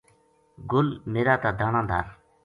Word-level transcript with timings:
گل 0.71 0.87
میرا 1.13 1.35
تا 1.43 1.49
دانا 1.59 1.81
دھر 1.89 2.05